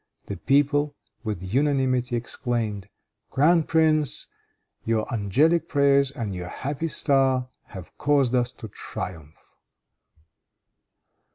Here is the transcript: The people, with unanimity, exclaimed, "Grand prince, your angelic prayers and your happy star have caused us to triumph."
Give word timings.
The 0.25 0.37
people, 0.37 0.95
with 1.23 1.53
unanimity, 1.53 2.15
exclaimed, 2.15 2.89
"Grand 3.29 3.67
prince, 3.67 4.25
your 4.83 5.05
angelic 5.13 5.67
prayers 5.67 6.09
and 6.09 6.33
your 6.33 6.49
happy 6.49 6.87
star 6.87 7.49
have 7.65 7.95
caused 7.99 8.33
us 8.33 8.51
to 8.53 8.67
triumph." 8.67 9.37